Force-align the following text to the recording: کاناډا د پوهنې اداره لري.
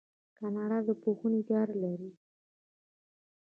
کاناډا 0.37 0.77
د 0.87 0.89
پوهنې 1.01 1.39
اداره 1.43 1.75
لري. 1.83 2.09